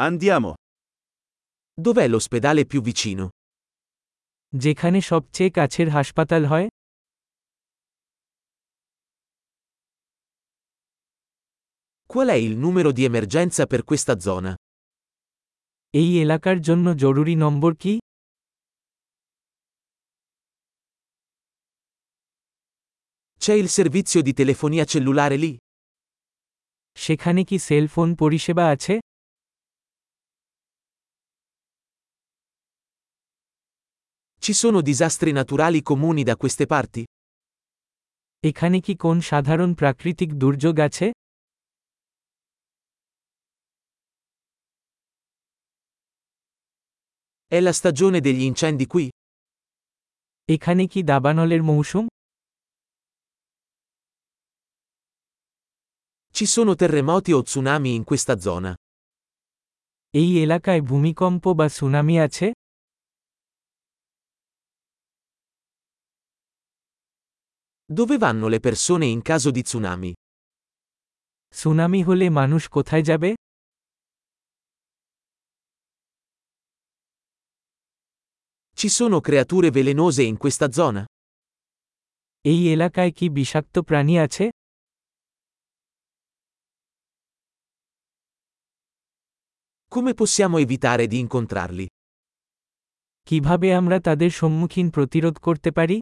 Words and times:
Andiamo. 0.00 0.54
Dov'è 1.74 2.06
l'ospedale 2.08 2.66
più 2.66 2.80
vicino? 2.88 3.24
যেখানে 4.52 4.98
সবচেয়ে 5.10 5.50
কাছের 5.58 5.88
হাসপাতাল 5.96 6.42
হয় 6.52 6.66
Qual 12.12 12.28
è 12.36 12.38
il 12.48 12.54
numero 12.64 12.90
di 12.92 13.02
emergenza 13.10 13.62
per 13.72 13.82
questa 13.88 14.14
zona? 14.26 14.52
এই 16.00 16.10
এলাকার 16.24 16.58
জন্য 16.68 16.86
জরুরি 17.02 17.34
নম্বর 17.44 17.72
কি 17.82 17.94
C'è 23.42 23.54
il 23.62 23.68
servizio 23.78 24.20
di 24.26 24.32
telefonia 24.40 24.84
cellulare 24.92 25.36
lì? 25.44 25.52
সেখানে 26.96 27.40
কি 27.48 27.56
সেল 27.68 27.84
ফোন 27.94 28.08
পরিষেবা 28.22 28.64
আছে 28.74 28.94
Ci 34.47 34.53
sono 34.53 34.81
disastri 34.81 35.31
naturali 35.31 35.81
comuni 35.81 36.23
da 36.23 36.35
queste 36.35 36.65
parti? 36.65 37.03
এখানে 38.49 38.77
কি 38.85 38.93
কোন 39.03 39.17
সাধারণ 39.29 39.71
প্রাকৃতিক 39.79 40.29
দুর্যোগ 40.41 40.75
আছে 40.87 41.07
È 47.57 47.59
la 47.67 47.73
stagione 47.79 48.19
degli 48.25 48.43
incendi 48.51 48.85
qui? 48.93 49.05
এখানে 50.53 50.83
কি 50.91 50.99
দাবানলের 51.11 51.61
মৌসুম 51.69 52.05
Ci 56.35 56.45
sono 56.55 56.71
terremoti 56.81 57.31
o 57.39 57.41
tsunami 57.47 57.91
in 57.99 58.03
questa 58.09 58.33
zona? 58.47 58.71
এই 60.13 60.29
এলাকায় 60.45 60.81
ভূমিকম্প 60.91 61.43
বা 61.59 61.67
সুনামি 61.77 62.15
আছে 62.27 62.47
Dove 67.87 68.17
vanno 68.17 68.47
le 68.47 68.59
persone 68.59 69.05
in 69.05 69.21
caso 69.21 69.51
di 69.51 69.61
tsunami? 69.61 70.11
Tsunami 71.59 72.01
হলে 72.07 72.27
মানুষ 72.39 72.63
কোথায় 72.75 73.03
যাবে 73.09 73.29
Ci 78.79 78.87
sono 78.97 79.17
creature 79.27 79.69
velenose 79.77 80.23
in 80.31 80.37
questa 80.43 80.67
zona? 80.79 81.01
এই 82.51 82.59
এলাকায় 82.73 83.11
কি 83.17 83.25
বিষাক্ত 83.37 83.75
প্রাণী 83.89 84.15
আছে 84.25 84.45
Come 89.91 90.11
possiamo 90.21 90.55
evitare 90.65 91.03
di 91.11 91.17
incontrarli? 91.25 91.85
কিভাবে 93.27 93.67
আমরা 93.79 93.97
তাদের 94.07 94.31
সম্মুখীন 94.39 94.87
প্রতিরোধ 94.95 95.35
করতে 95.47 95.69
পারি 95.77 95.97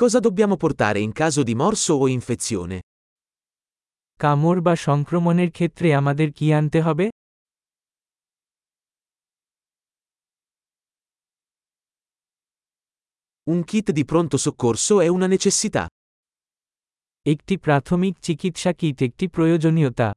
Cosa 0.00 0.18
dobbiamo 0.18 0.56
portare 0.56 0.98
in 1.00 1.12
caso 1.12 1.42
di 1.42 1.54
morso 1.54 1.92
o 1.92 2.08
infezione? 2.08 2.76
কামড় 4.20 4.60
বা 4.66 4.74
সংক্রমণের 4.86 5.50
ক্ষেত্রে 5.56 5.88
আমাদের 6.00 6.28
কি 6.38 6.46
আনতে 6.58 6.78
হবে 6.86 7.06
Un 13.52 13.60
kit 13.70 13.86
di 13.98 14.04
pronto 14.10 14.36
soccorso 14.44 14.94
è 15.06 15.08
una 15.16 15.28
necessità. 15.36 15.82
একটি 17.32 17.54
প্রাথমিক 17.64 18.14
চিকিৎসা 18.26 18.70
কিট 18.80 18.98
একটি 19.08 19.24
প্রয়োজনীয়তা 19.36 20.08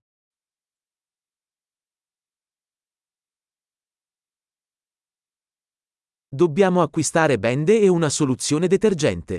Dobbiamo 6.41 6.79
acquistare 6.87 7.35
bende 7.45 7.73
e 7.85 7.87
una 7.97 8.09
soluzione 8.19 8.67
detergente. 8.75 9.35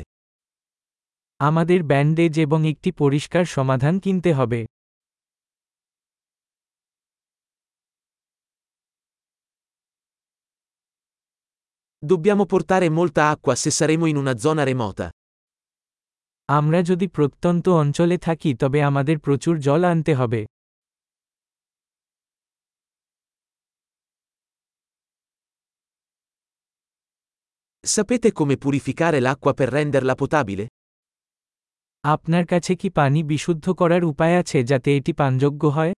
আমাদের 1.40 1.80
ব্যান্ডেজ 1.82 2.34
এবং 2.38 2.60
একটি 2.68 2.90
পরিষ্কার 2.92 3.44
সমাধান 3.56 3.94
কিনতে 3.98 4.32
হবে 4.32 4.60
Dobbiamo 12.10 12.44
portare 12.44 12.88
molta 12.90 13.22
acqua 13.32 13.54
se 13.54 13.70
saremo 13.70 14.04
in 14.06 14.16
una 14.16 14.34
zona 14.44 14.62
remota. 14.70 15.06
আমরা 16.48 16.80
যদি 16.82 17.06
প্রত্যন্ত 17.08 17.68
অঞ্চলে 17.82 18.16
থাকি 18.18 18.50
তবে 18.62 18.78
আমাদের 18.82 19.16
প্রচুর 19.18 19.54
জল 19.58 19.82
আনতে 19.92 20.12
হবে 20.14 20.40
Sapete 27.94 28.28
come 28.32 28.56
purificare 28.56 29.18
l'acqua 29.20 29.52
per 29.58 29.68
renderla 29.68 30.14
potabile? 30.14 30.64
আপনার 32.04 32.44
কাছে 32.52 32.72
কি 32.80 32.88
পানি 32.98 33.20
বিশুদ্ধ 33.30 33.66
করার 33.80 34.02
উপায় 34.12 34.34
আছে 34.40 34.58
যাতে 34.70 34.88
এটি 34.98 35.12
পানযোগ্য 35.20 35.62
হয় 35.76 35.92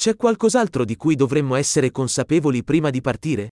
C'è 0.00 0.16
qualcos'altro 0.16 0.84
di 0.84 0.96
cui 0.96 1.14
dovremmo 1.14 1.54
essere 1.56 1.90
consapevoli 1.90 2.62
prima 2.62 2.90
di 2.90 3.00
partire? 3.00 3.44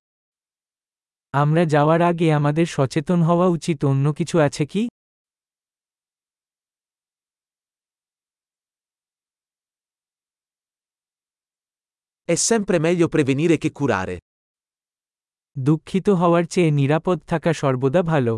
আমরা 1.34 1.62
যাওয়ার 1.74 2.00
আগে 2.10 2.26
আমাদের 2.38 2.66
সচেতন 2.76 3.20
হওয়া 3.28 3.46
উচিত 3.56 3.78
অন্য 3.90 4.06
কিছু 4.18 4.36
আছে 4.46 4.64
কি 4.72 4.82
È 12.28 12.36
sempre 12.50 12.78
meglio 12.78 13.08
prevenire 13.08 13.58
che 13.58 13.70
curare. 13.72 14.16
দুঃখিত 15.59 16.09
হওয়ার 16.09 16.43
চেয়ে 16.43 16.71
নিরাপদ 16.71 17.17
থাকা 17.27 17.53
সর্বদা 17.53 18.01
ভালো। 18.01 18.33